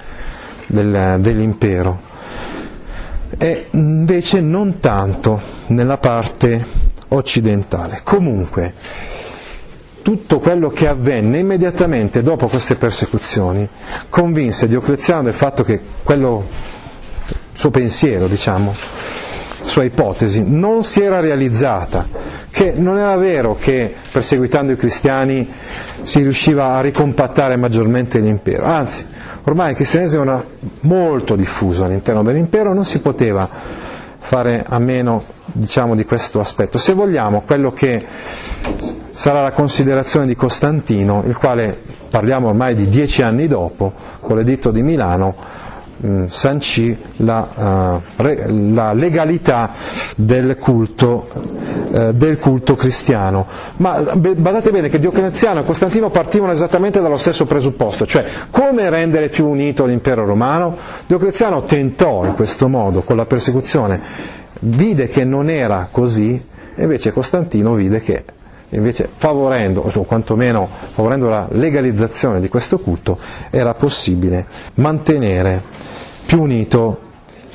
del, 0.68 1.16
dell'impero 1.18 2.00
e 3.36 3.66
invece 3.72 4.40
non 4.40 4.78
tanto 4.78 5.40
nella 5.66 5.98
parte 5.98 6.64
occidentale. 7.08 8.02
Comunque, 8.04 8.74
tutto 10.02 10.38
quello 10.38 10.68
che 10.68 10.86
avvenne 10.86 11.38
immediatamente 11.38 12.22
dopo 12.22 12.46
queste 12.46 12.76
persecuzioni 12.76 13.68
convinse 14.08 14.68
Diocleziano 14.68 15.24
del 15.24 15.34
fatto 15.34 15.64
che 15.64 15.80
quello 16.04 16.46
suo 17.54 17.70
pensiero, 17.70 18.28
diciamo, 18.28 18.72
sua 19.62 19.82
ipotesi, 19.82 20.44
non 20.48 20.84
si 20.84 21.00
era 21.00 21.18
realizzata, 21.18 22.06
che 22.54 22.70
non 22.70 22.98
era 22.98 23.16
vero 23.16 23.56
che 23.56 23.92
perseguitando 24.12 24.70
i 24.70 24.76
cristiani 24.76 25.52
si 26.02 26.20
riusciva 26.20 26.76
a 26.76 26.80
ricompattare 26.82 27.56
maggiormente 27.56 28.20
l'impero, 28.20 28.64
anzi, 28.64 29.08
ormai 29.42 29.70
il 29.70 29.74
cristianesimo 29.74 30.22
era 30.22 30.44
molto 30.82 31.34
diffuso 31.34 31.82
all'interno 31.82 32.22
dell'impero, 32.22 32.72
non 32.72 32.84
si 32.84 33.00
poteva 33.00 33.48
fare 34.18 34.64
a 34.68 34.78
meno 34.78 35.24
diciamo, 35.46 35.96
di 35.96 36.04
questo 36.04 36.38
aspetto. 36.38 36.78
Se 36.78 36.94
vogliamo, 36.94 37.42
quello 37.44 37.72
che 37.72 38.00
sarà 39.10 39.42
la 39.42 39.50
considerazione 39.50 40.28
di 40.28 40.36
Costantino, 40.36 41.24
il 41.26 41.36
quale 41.36 41.76
parliamo 42.08 42.46
ormai 42.46 42.76
di 42.76 42.86
dieci 42.86 43.22
anni 43.22 43.48
dopo, 43.48 43.94
con 44.20 44.36
l'editto 44.36 44.70
di 44.70 44.82
Milano, 44.82 45.34
sancì 46.26 46.96
la, 47.16 48.00
uh, 48.16 48.22
re, 48.22 48.46
la, 48.50 48.92
legalità 48.92 49.70
del 50.16 50.58
culto, 50.58 51.26
del 51.94 52.38
culto 52.38 52.74
cristiano. 52.74 53.46
Ma 53.76 54.00
badate 54.00 54.72
bene 54.72 54.88
che 54.88 54.98
Diocleziano 54.98 55.60
e 55.60 55.64
Costantino 55.64 56.10
partivano 56.10 56.50
esattamente 56.50 57.00
dallo 57.00 57.16
stesso 57.16 57.46
presupposto, 57.46 58.04
cioè 58.04 58.24
come 58.50 58.90
rendere 58.90 59.28
più 59.28 59.46
unito 59.46 59.84
l'impero 59.84 60.24
romano. 60.24 60.76
Diocleziano 61.06 61.62
tentò 61.62 62.24
in 62.24 62.34
questo 62.34 62.68
modo, 62.68 63.02
con 63.02 63.16
la 63.16 63.26
persecuzione, 63.26 64.00
vide 64.60 65.08
che 65.08 65.24
non 65.24 65.48
era 65.48 65.88
così, 65.90 66.42
e 66.74 66.82
invece 66.82 67.12
Costantino 67.12 67.74
vide 67.74 68.00
che 68.00 68.24
invece 68.70 69.08
favorendo, 69.14 69.88
o 69.92 70.02
quantomeno 70.02 70.68
favorendo 70.94 71.28
la 71.28 71.46
legalizzazione 71.52 72.40
di 72.40 72.48
questo 72.48 72.80
culto, 72.80 73.18
era 73.50 73.72
possibile 73.74 74.46
mantenere 74.74 75.62
più 76.26 76.42
unito 76.42 77.00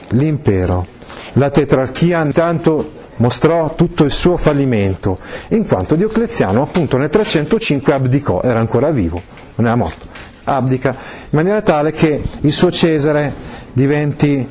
l'impero. 0.10 0.86
La 1.34 1.50
tetrarchia 1.50 2.24
intanto 2.24 2.98
mostrò 3.20 3.74
tutto 3.76 4.04
il 4.04 4.12
suo 4.12 4.38
fallimento, 4.38 5.20
in 5.50 5.66
quanto 5.66 5.96
Diocleziano 5.96 6.62
appunto 6.62 6.98
nel 6.98 7.10
305 7.10 7.94
abdicò, 7.94 8.42
era 8.42 8.60
ancora 8.60 8.92
vivo, 8.92 9.22
non 9.56 9.68
era 9.68 9.76
morto, 9.76 10.08
abdica 10.46 10.90
in 10.90 11.38
maniera 11.38 11.62
tale 11.62 11.92
che 11.92 12.22
il 12.42 12.52
suo 12.52 12.72
Cesare 12.72 13.34
diventi 13.74 14.48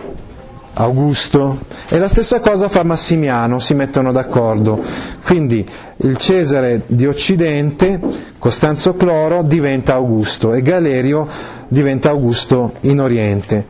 Augusto 0.74 1.58
e 1.88 1.98
la 1.98 2.08
stessa 2.08 2.38
cosa 2.40 2.68
fa 2.68 2.84
Massimiano, 2.84 3.58
si 3.58 3.74
mettono 3.74 4.12
d'accordo. 4.12 4.80
Quindi 5.24 5.66
il 5.96 6.16
Cesare 6.16 6.82
di 6.86 7.04
Occidente, 7.04 8.00
Costanzo 8.38 8.94
Cloro, 8.94 9.42
diventa 9.42 9.94
Augusto 9.94 10.54
e 10.54 10.62
Galerio 10.62 11.26
diventa 11.66 12.10
Augusto 12.10 12.74
in 12.82 13.00
Oriente. 13.00 13.66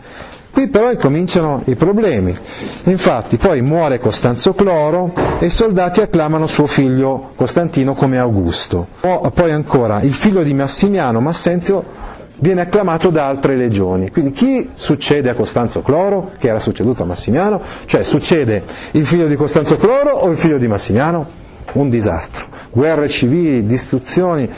Qui 0.58 0.66
però 0.66 0.90
incominciano 0.90 1.62
i 1.66 1.76
problemi. 1.76 2.36
Infatti 2.86 3.36
poi 3.36 3.60
muore 3.60 4.00
Costanzo 4.00 4.54
Cloro 4.54 5.12
e 5.38 5.46
i 5.46 5.50
soldati 5.50 6.00
acclamano 6.00 6.48
suo 6.48 6.66
figlio 6.66 7.30
Costantino 7.36 7.94
come 7.94 8.18
Augusto. 8.18 8.88
Poi 8.98 9.52
ancora 9.52 10.02
il 10.02 10.12
figlio 10.12 10.42
di 10.42 10.52
Massimiano, 10.54 11.20
Massenzio, 11.20 11.84
viene 12.40 12.62
acclamato 12.62 13.10
da 13.10 13.28
altre 13.28 13.54
legioni. 13.54 14.10
Quindi 14.10 14.32
chi 14.32 14.70
succede 14.74 15.30
a 15.30 15.34
Costanzo 15.34 15.80
Cloro, 15.80 16.32
che 16.36 16.48
era 16.48 16.58
succeduto 16.58 17.04
a 17.04 17.06
Massimiano? 17.06 17.62
Cioè 17.84 18.02
succede 18.02 18.64
il 18.90 19.06
figlio 19.06 19.28
di 19.28 19.36
Costanzo 19.36 19.76
Cloro 19.76 20.10
o 20.10 20.28
il 20.28 20.36
figlio 20.36 20.58
di 20.58 20.66
Massimiano? 20.66 21.24
Un 21.74 21.88
disastro 21.88 22.56
guerre 22.70 23.08
civili, 23.08 23.66
distruzioni, 23.66 24.48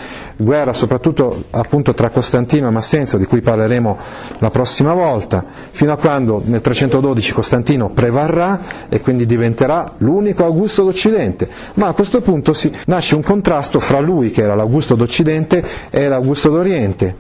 guerra 0.42 0.72
soprattutto 0.72 1.44
appunto 1.50 1.94
tra 1.94 2.10
Costantino 2.10 2.68
e 2.68 2.70
Massenzo, 2.70 3.18
di 3.18 3.26
cui 3.26 3.40
parleremo 3.40 3.98
la 4.38 4.50
prossima 4.50 4.94
volta, 4.94 5.44
fino 5.70 5.92
a 5.92 5.96
quando 5.96 6.42
nel 6.44 6.60
312 6.60 7.32
Costantino 7.32 7.90
prevarrà 7.90 8.60
e 8.88 9.00
quindi 9.00 9.26
diventerà 9.26 9.92
l'unico 9.98 10.44
Augusto 10.44 10.82
d'Occidente. 10.84 11.48
Ma 11.74 11.88
a 11.88 11.92
questo 11.92 12.20
punto 12.20 12.52
si, 12.52 12.72
nasce 12.86 13.14
un 13.14 13.22
contrasto 13.22 13.80
fra 13.80 14.00
lui, 14.00 14.30
che 14.30 14.42
era 14.42 14.54
l'Augusto 14.54 14.94
d'Occidente, 14.94 15.64
e 15.90 16.08
l'Augusto 16.08 16.48
d'Oriente, 16.50 17.16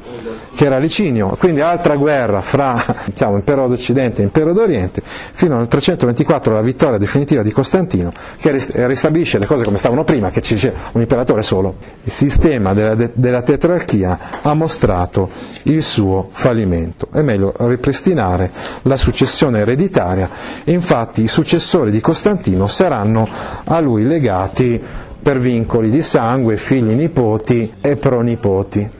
che 0.54 0.64
era 0.64 0.78
Licinio. 0.78 1.36
Quindi 1.38 1.60
altra 1.60 1.96
guerra 1.96 2.40
fra 2.40 2.84
diciamo, 3.06 3.36
impero 3.36 3.68
d'Occidente 3.68 4.20
e 4.20 4.24
impero 4.24 4.52
d'Oriente, 4.52 5.02
fino 5.04 5.58
al 5.58 5.68
324 5.68 6.52
la 6.52 6.62
vittoria 6.62 6.98
definitiva 6.98 7.42
di 7.42 7.52
Costantino, 7.52 8.12
che 8.38 8.52
ristabilisce 8.86 9.38
le 9.38 9.46
cose 9.46 9.64
come 9.64 9.76
stavano 9.76 10.04
prima, 10.04 10.30
che 10.30 10.40
dice 10.40 10.72
un 10.92 11.00
imperatore 11.00 11.42
solo. 11.42 11.76
Il 12.02 12.12
sistema 12.12 12.74
della, 12.74 12.94
della 13.14 13.42
tetrarchia 13.42 14.18
ha 14.42 14.54
mostrato 14.54 15.30
il 15.64 15.82
suo 15.82 16.28
fallimento. 16.32 17.08
È 17.12 17.22
meglio 17.22 17.52
ripristinare 17.58 18.50
la 18.82 18.96
successione 18.96 19.60
ereditaria, 19.60 20.28
infatti 20.64 21.22
i 21.22 21.28
successori 21.28 21.90
di 21.90 22.00
Costantino 22.00 22.66
saranno 22.66 23.28
a 23.64 23.80
lui 23.80 24.04
legati 24.04 24.80
per 25.22 25.38
vincoli 25.38 25.90
di 25.90 26.02
sangue, 26.02 26.56
figli 26.56 26.92
nipoti 26.92 27.74
e 27.80 27.96
pronipoti. 27.96 28.99